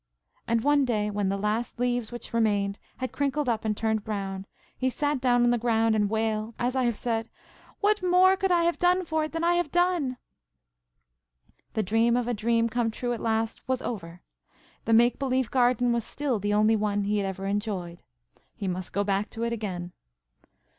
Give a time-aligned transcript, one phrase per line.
[0.47, 4.47] And one day, when the last leaves which remained had crinkled up and turned brown,
[4.75, 7.29] he sat down on the ground, and wailed, as I have said:–
[7.81, 10.17] "What more could I have done for it than I have done?"
[11.75, 14.23] The dream of a dream come true at last, was over.
[14.85, 18.01] The make believe garden was still the only one he had ever enjoyed.
[18.55, 19.91] He must go back to it again.